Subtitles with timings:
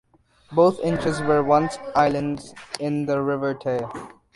[0.51, 3.81] Both Inches were once islands in the River Tay.